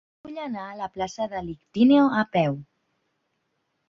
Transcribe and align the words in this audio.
Vull 0.27 0.37
anar 0.43 0.61
a 0.69 0.77
la 0.77 0.87
plaça 0.95 1.27
de 1.33 1.41
l'Ictíneo 1.49 2.05
a 2.21 2.23
peu. 2.37 2.57